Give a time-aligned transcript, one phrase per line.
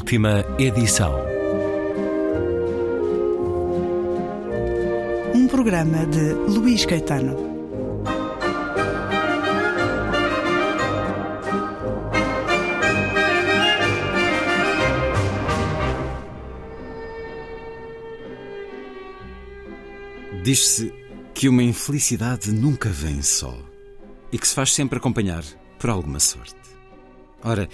[0.00, 1.14] Última edição.
[5.34, 7.36] Um programa de Luís Caetano.
[20.42, 20.94] Diz-se
[21.34, 23.54] que uma infelicidade nunca vem só
[24.32, 25.44] e que se faz sempre acompanhar
[25.78, 26.56] por alguma sorte.
[27.42, 27.68] Ora,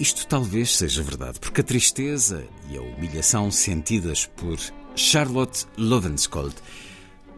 [0.00, 4.58] isto talvez seja verdade, porque a tristeza e a humilhação sentidas por
[4.96, 6.54] Charlotte Lovenskold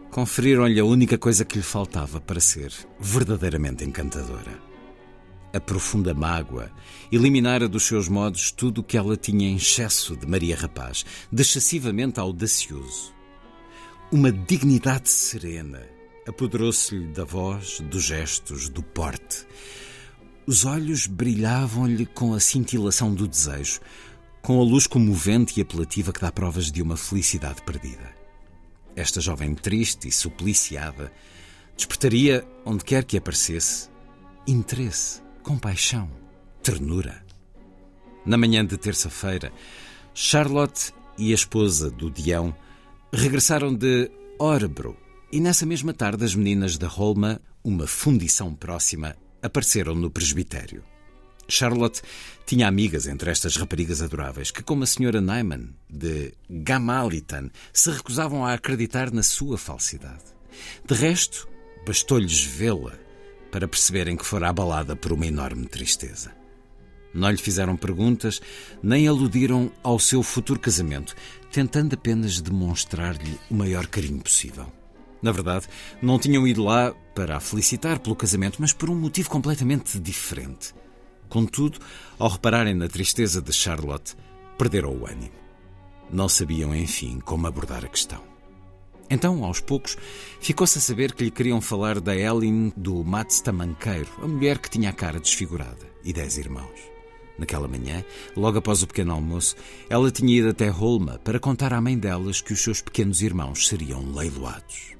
[0.09, 4.61] conferiram-lhe a única coisa que lhe faltava para ser verdadeiramente encantadora.
[5.53, 6.71] A profunda mágoa
[7.11, 11.41] eliminara dos seus modos tudo o que ela tinha em excesso de Maria Rapaz, de
[11.41, 13.13] excessivamente audacioso.
[14.09, 15.81] Uma dignidade serena
[16.25, 19.45] apoderou-se-lhe da voz, dos gestos, do porte.
[20.45, 23.79] Os olhos brilhavam-lhe com a cintilação do desejo,
[24.41, 28.13] com a luz comovente e apelativa que dá provas de uma felicidade perdida.
[28.93, 31.11] Esta jovem triste e supliciada
[31.77, 33.89] despertaria, onde quer que aparecesse,
[34.45, 36.11] interesse, compaixão,
[36.61, 37.23] ternura.
[38.25, 39.51] Na manhã de terça-feira,
[40.13, 42.53] Charlotte e a esposa do Dião
[43.13, 44.97] regressaram de Orebro
[45.31, 50.83] e nessa mesma tarde as meninas da Holma, uma fundição próxima, apareceram no presbitério.
[51.47, 52.01] Charlotte
[52.45, 58.45] tinha amigas entre estas raparigas adoráveis que, como a senhora Nyman, de Gamalitan, se recusavam
[58.45, 60.23] a acreditar na sua falsidade.
[60.85, 61.47] De resto,
[61.85, 62.93] bastou-lhes vê-la
[63.51, 66.31] para perceberem que fora abalada por uma enorme tristeza.
[67.13, 68.41] Não lhe fizeram perguntas,
[68.81, 71.15] nem aludiram ao seu futuro casamento,
[71.51, 74.71] tentando apenas demonstrar-lhe o maior carinho possível.
[75.21, 75.67] Na verdade,
[76.01, 80.73] não tinham ido lá para a felicitar pelo casamento, mas por um motivo completamente diferente.
[81.29, 81.79] Contudo,
[82.19, 84.15] ao repararem na tristeza de Charlotte,
[84.57, 85.31] perderam o ânimo.
[86.11, 88.21] Não sabiam, enfim, como abordar a questão.
[89.09, 89.97] Então, aos poucos,
[90.39, 94.69] ficou-se a saber que lhe queriam falar da Ellen do Mats Tamanqueiro, a mulher que
[94.69, 96.79] tinha a cara desfigurada, e dez irmãos.
[97.37, 98.03] Naquela manhã,
[98.35, 99.55] logo após o pequeno almoço,
[99.89, 103.67] ela tinha ido até Holma para contar à mãe delas que os seus pequenos irmãos
[103.67, 104.93] seriam leiloados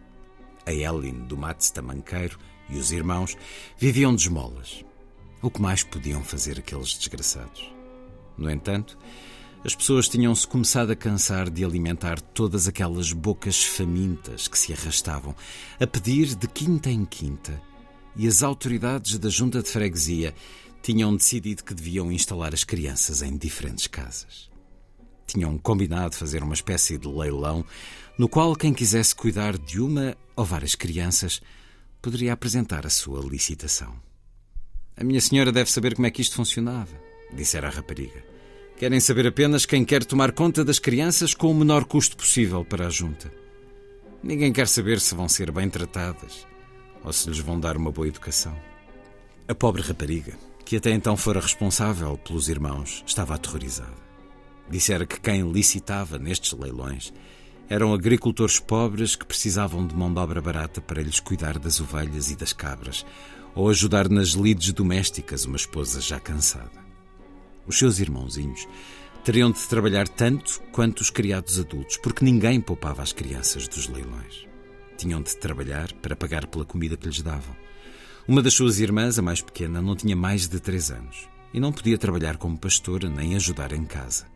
[0.65, 2.37] a Ellen do Matos Tamanqueiro
[2.69, 3.37] e os irmãos
[3.77, 4.83] viviam de esmolas.
[5.41, 7.71] O que mais podiam fazer aqueles desgraçados?
[8.37, 8.97] No entanto,
[9.65, 15.35] as pessoas tinham-se começado a cansar de alimentar todas aquelas bocas famintas que se arrastavam,
[15.79, 17.61] a pedir de quinta em quinta,
[18.15, 20.33] e as autoridades da junta de freguesia
[20.81, 24.49] tinham decidido que deviam instalar as crianças em diferentes casas.
[25.25, 27.65] Tinham combinado fazer uma espécie de leilão
[28.17, 31.41] no qual quem quisesse cuidar de uma ou várias crianças
[32.01, 33.95] poderia apresentar a sua licitação.
[34.95, 36.95] A minha senhora deve saber como é que isto funcionava,
[37.33, 38.23] dissera a rapariga.
[38.77, 42.87] Querem saber apenas quem quer tomar conta das crianças com o menor custo possível para
[42.87, 43.31] a junta.
[44.21, 46.45] Ninguém quer saber se vão ser bem tratadas
[47.03, 48.57] ou se lhes vão dar uma boa educação.
[49.47, 54.03] A pobre rapariga, que até então fora responsável pelos irmãos, estava aterrorizada.
[54.69, 57.13] Dissera que quem licitava nestes leilões
[57.73, 62.29] eram agricultores pobres que precisavam de mão de obra barata para lhes cuidar das ovelhas
[62.29, 63.03] e das cabras,
[63.55, 66.85] ou ajudar nas lides domésticas uma esposa já cansada.
[67.65, 68.67] Os seus irmãozinhos
[69.23, 74.45] teriam de trabalhar tanto quanto os criados adultos, porque ninguém poupava as crianças dos leilões.
[74.95, 77.55] Tinham de trabalhar para pagar pela comida que lhes davam.
[78.27, 81.71] Uma das suas irmãs, a mais pequena, não tinha mais de três anos e não
[81.71, 84.31] podia trabalhar como pastora nem ajudar em casa.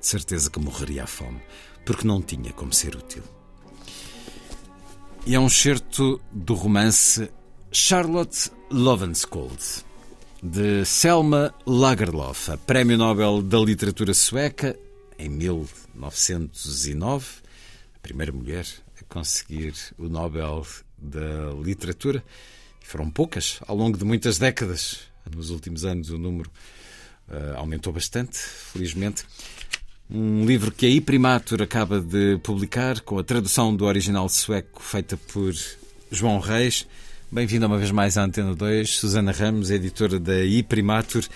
[0.00, 1.42] De certeza que morreria à fome,
[1.88, 3.22] porque não tinha como ser útil.
[5.24, 7.30] E é um certo do romance
[7.72, 9.56] Charlotte Lovenskold,
[10.42, 14.78] de Selma Lagerlof, a Prémio Nobel da Literatura Sueca,
[15.18, 17.26] em 1909,
[17.96, 18.66] a primeira mulher
[19.00, 20.66] a conseguir o Nobel
[20.98, 22.22] da Literatura.
[22.82, 25.08] E foram poucas ao longo de muitas décadas.
[25.34, 26.50] Nos últimos anos o número
[27.30, 29.24] uh, aumentou bastante, felizmente.
[30.10, 35.18] Um livro que a iPrimatur acaba de publicar, com a tradução do original sueco feita
[35.18, 35.52] por
[36.10, 36.86] João Reis.
[37.30, 41.26] Bem-vinda uma vez mais à Antena 2, Susana Ramos, editora da iPrimatur.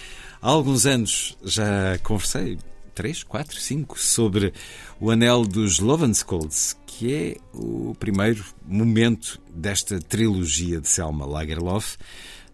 [0.40, 2.58] Há alguns anos já conversei,
[2.94, 4.54] três, quatro, cinco, sobre
[4.98, 11.98] o Anel dos Lovenskolds, que é o primeiro momento desta trilogia de Selma Lagerlof,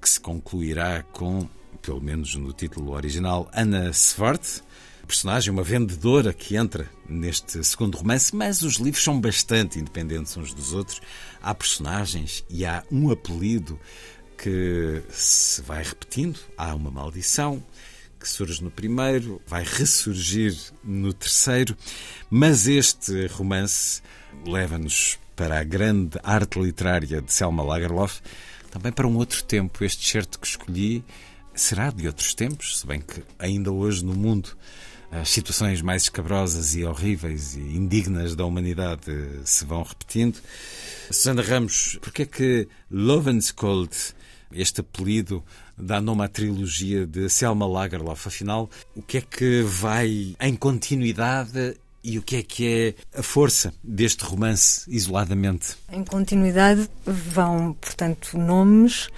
[0.03, 1.49] que se concluirá com,
[1.81, 4.63] pelo menos no título original, Anna Svart,
[5.09, 10.53] personagem, uma vendedora que entra neste segundo romance, mas os livros são bastante independentes uns
[10.53, 11.01] dos outros.
[11.43, 13.81] Há personagens e há um apelido
[14.37, 16.39] que se vai repetindo.
[16.59, 17.65] Há uma maldição
[18.21, 21.75] que surge no primeiro, vai ressurgir no terceiro,
[22.29, 24.03] mas este romance
[24.47, 28.21] leva-nos para a grande arte literária de Selma Lagerlof,
[28.71, 29.83] também para um outro tempo.
[29.83, 31.03] Este certo que escolhi
[31.55, 34.51] será de outros tempos, se bem que ainda hoje no mundo
[35.11, 39.11] as situações mais escabrosas e horríveis e indignas da humanidade
[39.45, 40.39] se vão repetindo.
[41.11, 43.91] Susana Ramos, porquê é que Lovenskold,
[44.53, 45.43] este apelido,
[45.77, 48.29] dá nome à trilogia de Selma Lagerlof?
[48.29, 53.23] Afinal, o que é que vai em continuidade e o que é que é a
[53.23, 55.77] força deste romance isoladamente?
[55.91, 59.09] Em continuidade vão, portanto, nomes,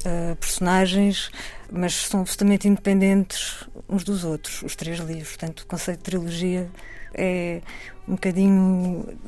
[0.00, 1.30] uh, personagens,
[1.70, 5.28] mas são absolutamente independentes uns dos outros, os três livros.
[5.36, 6.68] Portanto, o conceito de trilogia
[7.14, 7.60] é
[8.06, 9.18] um bocadinho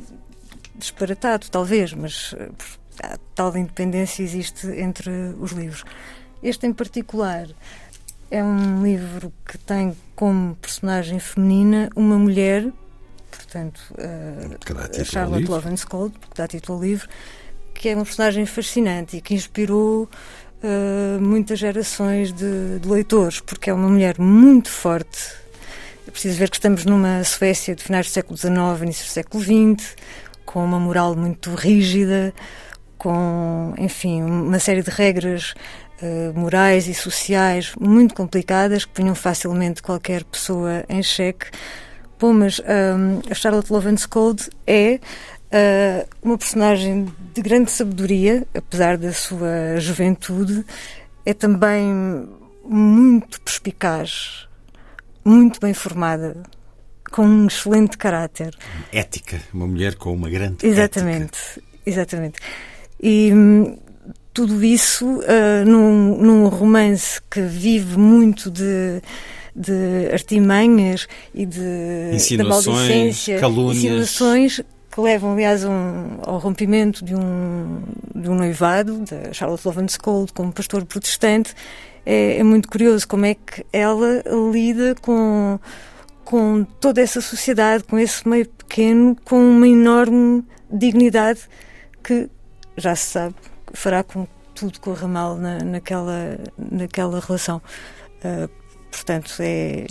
[0.75, 2.55] disparatado, talvez, mas uh,
[3.35, 5.11] tal independência existe entre
[5.41, 5.85] os livros.
[6.43, 7.49] Este em particular
[8.31, 12.71] é um livro que tem como personagem feminina uma mulher,
[13.31, 17.09] portanto, uh, Charlotte Lovenskold, que dá título ao livro,
[17.75, 20.09] que é uma personagem fascinante e que inspirou
[20.63, 25.33] uh, muitas gerações de, de, leitores, porque é uma mulher muito forte.
[26.07, 29.43] É preciso ver que estamos numa Suécia de finais do século XIX, início do século
[29.43, 29.97] XX,
[30.45, 32.33] com uma moral muito rígida,
[32.97, 35.55] com, enfim, uma série de regras
[36.03, 41.47] uh, morais e sociais muito complicadas que punham facilmente qualquer pessoa em xeque.
[42.19, 44.99] Bom, mas um, a Charlotte Lovenskold é
[45.53, 50.65] uh, uma personagem de grande sabedoria, apesar da sua juventude,
[51.25, 52.29] é também
[52.65, 54.47] muito perspicaz,
[55.25, 56.37] muito bem formada,
[57.11, 58.55] com um excelente caráter.
[58.93, 61.63] Ética, uma mulher com uma grande Exatamente, ética.
[61.87, 62.39] exatamente.
[63.01, 63.79] E hum,
[64.33, 69.01] tudo isso uh, num, num, romance que vive muito de,
[69.55, 73.77] de artimanhas e de, insinuações, calúnias.
[73.85, 74.61] insinuações
[74.99, 77.83] que levam, aliás, um, ao rompimento de um,
[78.17, 81.55] de um noivado, da Charlotte Lovenskold, como pastor protestante.
[82.05, 85.61] É, é muito curioso como é que ela lida com
[86.25, 91.41] com toda essa sociedade, com esse meio pequeno, com uma enorme dignidade
[92.05, 92.29] que
[92.77, 93.35] já se sabe
[93.73, 97.63] fará com que tudo corra mal na, naquela, naquela relação.
[98.19, 98.51] Uh,
[98.91, 99.87] portanto, é.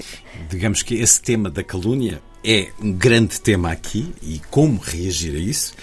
[0.49, 5.39] Digamos que esse tema da calúnia é um grande tema aqui e como reagir a
[5.39, 5.73] isso.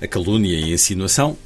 [0.00, 1.36] A calúnia e a insinuação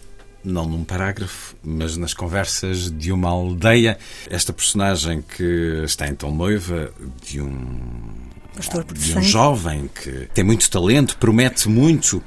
[0.44, 3.98] não num parágrafo, mas nas conversas de uma aldeia.
[4.30, 6.92] Esta personagem que está então noiva
[7.22, 12.22] de um Pastor de um jovem que tem muito talento, promete muito,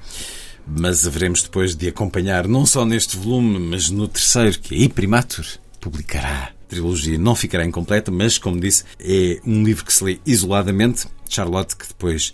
[0.65, 5.45] mas haveremos depois de acompanhar não só neste volume, mas no terceiro, que aí Primatur
[5.80, 6.51] publicará.
[6.71, 11.06] Trilogia não ficará incompleta, mas, como disse, é um livro que se lê isoladamente.
[11.29, 12.31] Charlotte, que depois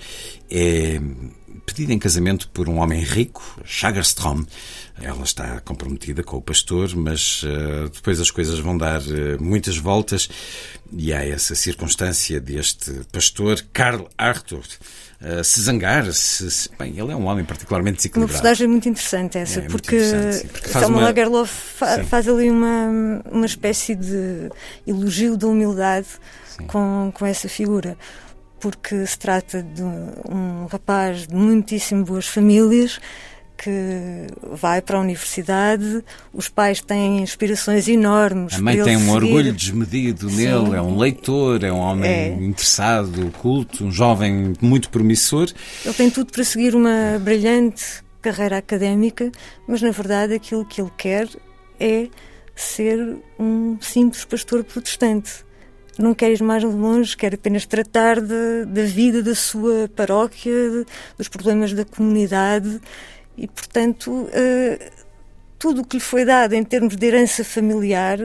[0.49, 1.01] é
[1.67, 4.45] pedida em casamento por um homem rico, Schagerstrom.
[4.99, 9.77] Ela está comprometida com o pastor, mas uh, depois as coisas vão dar uh, muitas
[9.77, 10.27] voltas
[10.91, 14.63] e há essa circunstância deste pastor, Karl Arthur,
[15.21, 16.11] uh, se zangar.
[16.13, 18.33] Se, se, bem, ele é um homem particularmente desequilibrado.
[18.33, 19.99] Uma personagem muito interessante essa, é, porque,
[20.51, 21.01] porque Selma uma...
[21.01, 24.49] Lagerlof fa faz ali uma, uma espécie de
[24.87, 26.07] elogio da humildade
[26.65, 27.95] com, com essa figura
[28.59, 32.99] porque se trata de um rapaz de muitíssimo boas famílias
[33.57, 38.53] que vai para a universidade, os pais têm inspirações enormes.
[38.53, 39.11] A mãe tem um seguir.
[39.11, 40.35] orgulho desmedido Sim.
[40.35, 42.27] nele, é um leitor, é um homem é.
[42.35, 45.49] interessado, culto, um jovem muito promissor.
[45.83, 49.31] Ele tem tudo para seguir uma brilhante carreira académica,
[49.67, 51.27] mas na verdade aquilo que ele quer
[51.79, 52.07] é
[52.55, 55.46] ser um simples pastor protestante
[56.01, 60.85] não quer ir mais longe, quer apenas tratar da vida da sua paróquia, de,
[61.17, 62.79] dos problemas da comunidade
[63.37, 64.91] e, portanto, uh,
[65.59, 68.19] tudo o que lhe foi dado em termos de herança familiar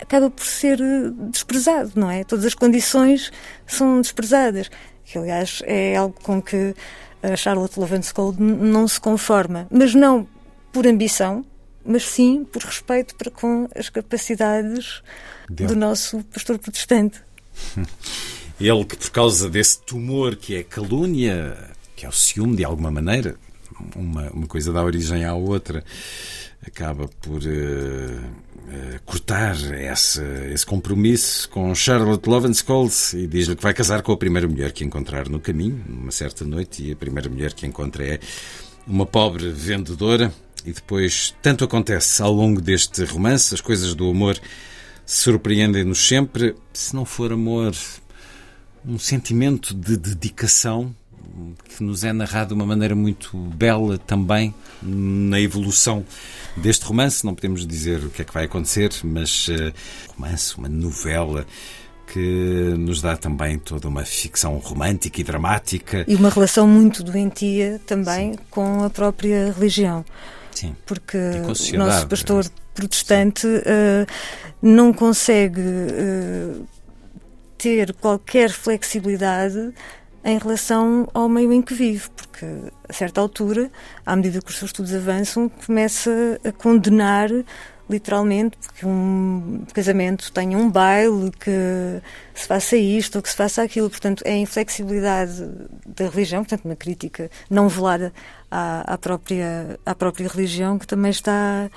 [0.00, 2.24] acaba por ser eh, desprezado, não é?
[2.24, 3.30] Todas as condições
[3.66, 4.70] são desprezadas,
[5.04, 6.74] que aliás é algo com que
[7.22, 10.26] a Charlotte Lovenskold não se conforma, mas não
[10.72, 11.44] por ambição,
[11.84, 15.02] mas sim por respeito para com as capacidades
[15.48, 15.68] Deu.
[15.68, 17.20] do nosso pastor protestante.
[18.60, 21.56] Ele que, por causa desse tumor que é calúnia,
[21.96, 23.36] que é o ciúme de alguma maneira,
[23.96, 25.82] uma, uma coisa dá origem à outra,
[26.66, 30.22] acaba por uh, uh, cortar esse,
[30.52, 34.84] esse compromisso com Charlotte Lovenskold e diz-lhe que vai casar com a primeira mulher que
[34.84, 38.20] encontrar no caminho, numa certa noite, e a primeira mulher que encontra é
[38.86, 40.32] uma pobre vendedora
[40.66, 44.38] e depois, tanto acontece ao longo deste romance, as coisas do amor
[45.04, 46.54] surpreendem-nos sempre.
[46.72, 47.74] Se não for amor,
[48.86, 50.94] um sentimento de dedicação
[51.64, 56.04] que nos é narrado de uma maneira muito bela também na evolução
[56.56, 57.24] deste romance.
[57.24, 59.72] Não podemos dizer o que é que vai acontecer, mas uh,
[60.16, 61.46] romance, uma novela
[62.12, 66.04] que nos dá também toda uma ficção romântica e dramática.
[66.08, 68.38] E uma relação muito doentia também Sim.
[68.50, 70.04] com a própria religião.
[70.52, 70.74] Sim.
[70.86, 74.06] Porque o nosso pastor protestante uh,
[74.62, 76.66] não consegue uh,
[77.58, 79.72] ter qualquer flexibilidade
[80.24, 82.46] em relação ao meio em que vive, porque
[82.88, 83.70] a certa altura,
[84.04, 87.30] à medida que os seus estudos avançam, começa a condenar
[87.88, 92.00] literalmente que um casamento tenha um baile, que
[92.34, 93.90] se faça isto ou que se faça aquilo.
[93.90, 95.44] Portanto, é a inflexibilidade
[95.84, 98.12] da religião, portanto, uma crítica não velada
[98.50, 101.70] à, à, própria, à própria religião que também está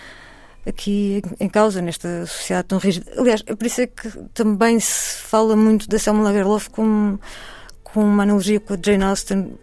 [0.65, 3.11] aqui em causa nesta sociedade tão rígida.
[3.17, 7.19] Aliás, é por isso é que também se fala muito da Selma Lagerlof como,
[7.83, 9.57] com uma analogia com a Jane Austen,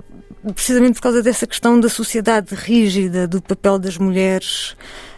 [0.54, 4.76] precisamente por causa dessa questão da sociedade rígida, do papel das mulheres,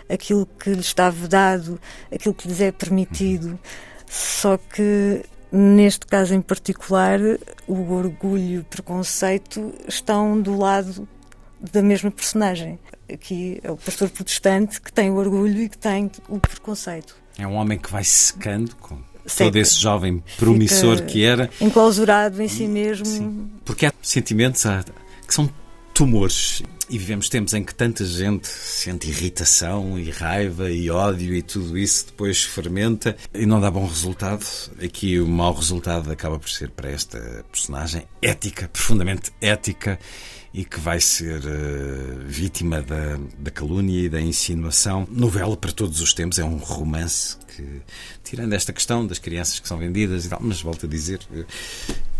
[0.09, 1.81] aquilo que lhes está vedado,
[2.13, 3.59] aquilo que lhes é permitido.
[4.07, 7.21] Só que neste caso em particular,
[7.67, 11.07] o orgulho e o preconceito estão do lado
[11.71, 12.79] da mesma personagem.
[13.13, 17.15] Aqui é o pastor protestante que tem o orgulho e que tem o preconceito.
[17.39, 19.45] É um homem que vai secando com Seca.
[19.45, 21.51] todo esse jovem promissor Fica que era.
[21.61, 23.07] Enclausurado em si mesmo.
[23.07, 24.63] Sim, porque há sentimentos
[25.27, 25.49] que são
[25.95, 26.63] tumores.
[26.91, 31.79] E vivemos tempos em que tanta gente sente irritação e raiva e ódio e tudo
[31.79, 34.45] isso depois fermenta e não dá bom resultado.
[34.83, 39.99] Aqui o mau resultado acaba por ser para esta personagem ética, profundamente ética
[40.55, 45.07] e que vai ser uh, vítima da, da calúnia e da insinuação.
[45.11, 47.65] Novela para todos os tempos, é um romance que,
[48.23, 51.45] tirando esta questão das crianças que são vendidas e tal, mas volto a dizer, uh,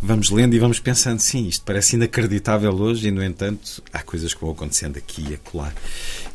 [0.01, 4.33] vamos lendo e vamos pensando, sim, isto parece inacreditável hoje e, no entanto, há coisas
[4.33, 5.73] que vão acontecendo aqui e acolá.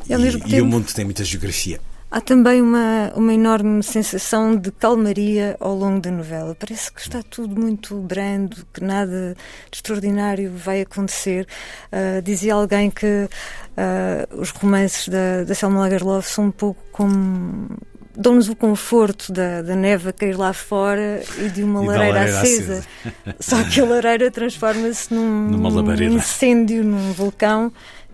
[0.08, 1.80] E, e, e o mundo tem muita geografia.
[2.10, 6.56] Há também uma, uma enorme sensação de calmaria ao longo da novela.
[6.58, 9.36] Parece que está tudo muito brando, que nada
[9.70, 11.46] de extraordinário vai acontecer.
[11.92, 17.76] Uh, dizia alguém que uh, os romances da, da Selma Lagerlof são um pouco como
[18.16, 22.14] dão-nos o conforto da, da neve a cair lá fora e de uma e lareira,
[22.14, 22.78] lareira, acesa.
[22.78, 23.36] acesa.
[23.38, 27.72] Só que a lareira transforma-se num, num incêndio, num vulcão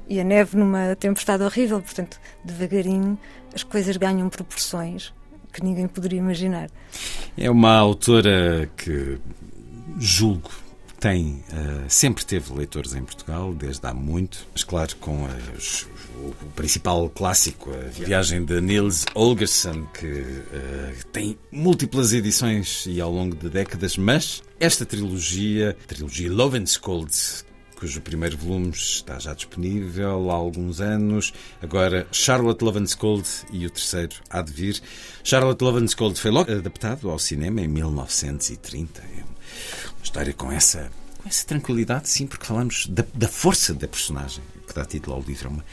[0.09, 1.81] e a neve numa tempestade horrível.
[1.81, 3.19] Portanto, devagarinho
[3.55, 5.13] as coisas ganham proporções
[5.53, 6.69] que ninguém poderia imaginar.
[7.39, 9.19] É uma autora que
[9.99, 10.51] julgo
[11.05, 16.33] tem uh, sempre teve leitores em Portugal desde há muito, mas claro com as, o,
[16.57, 23.37] principal clássico, a viagem de Nils Holgersson, que uh, tem múltiplas edições e ao longo
[23.37, 27.13] de décadas, mas esta trilogia, a trilogia Lovenskold,
[27.85, 31.35] cujo primeiro volume está já disponível há alguns anos.
[31.61, 34.81] Agora, Charlotte Lovenskold e o terceiro há de vir.
[35.23, 39.03] Charlotte Lovenskold foi logo adaptado ao cinema em 1930.
[39.03, 43.87] É uma história com essa, com essa tranquilidade, sim, porque falamos da, da força da
[43.87, 45.49] personagem que dá título ao livro.
[45.49, 45.65] É uma,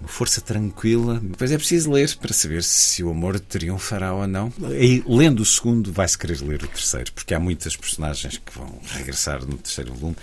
[0.00, 1.20] uma força tranquila.
[1.22, 4.50] Depois é preciso ler para saber se o amor triunfará ou não.
[4.72, 8.80] E lendo o segundo, vai-se querer ler o terceiro, porque há muitas personagens que vão
[8.94, 10.16] regressar no terceiro volume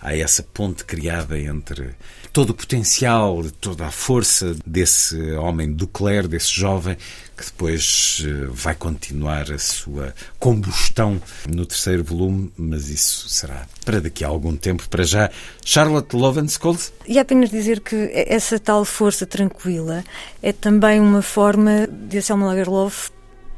[0.00, 1.94] há essa ponte criada entre
[2.32, 6.96] todo o potencial, toda a força desse homem do clero, desse jovem,
[7.36, 14.00] que depois eh, vai continuar a sua combustão no terceiro volume, mas isso será para
[14.00, 14.88] daqui a algum tempo.
[14.88, 15.30] Para já,
[15.64, 16.92] Charlotte Lovenskold.
[17.06, 20.04] E apenas dizer que essa tal força tranquila
[20.42, 23.10] é também uma forma de Selma Lagerlof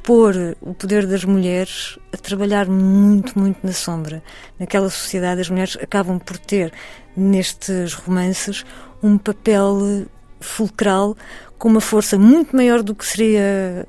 [0.02, 4.22] pôr o poder das mulheres a trabalhar muito, muito na sombra.
[4.58, 6.72] Naquela sociedade, as mulheres acabam por ter,
[7.16, 8.64] nestes romances,
[9.02, 10.06] um papel
[10.40, 11.16] fulcral
[11.58, 13.86] com uma força muito maior do que seria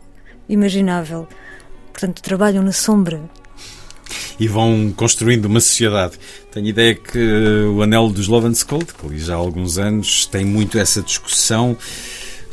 [0.48, 1.28] imaginável.
[1.92, 3.22] Portanto, trabalham na sombra.
[4.40, 6.20] E vão construindo uma sociedade.
[6.52, 7.20] Tenho ideia que
[7.74, 11.78] o Anel dos Lovenskold, que li já há alguns anos, tem muito essa discussão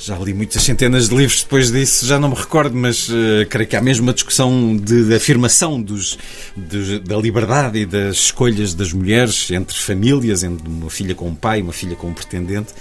[0.00, 3.68] já li muitas centenas de livros depois disso, já não me recordo, mas uh, creio
[3.68, 6.18] que há mesmo uma discussão de, de afirmação dos,
[6.56, 11.34] de, da liberdade e das escolhas das mulheres entre famílias, entre uma filha com um
[11.34, 12.72] pai, uma filha com um pretendente.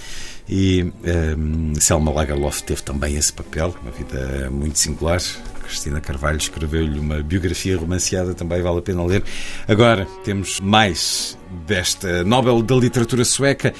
[0.48, 5.20] E ehm, Selma Lagerlof teve também esse papel, uma vida muito singular.
[5.62, 9.22] Cristina Carvalho escreveu-lhe uma biografia romanceada, também vale a pena ler.
[9.68, 13.72] Agora temos mais desta Nobel da Literatura Sueca.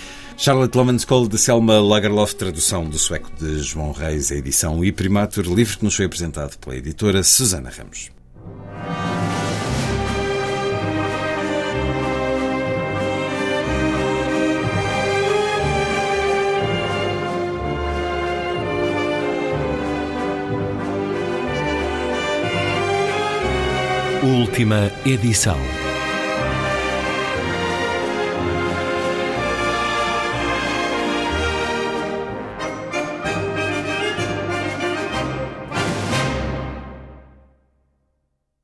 [0.42, 5.44] Charlotte Loman's de Selma Lagerlof, tradução do sueco de João Reis, a edição e primatur,
[5.44, 8.11] livro que nos foi apresentado pela editora Susana Ramos.
[24.23, 25.79] Última edição.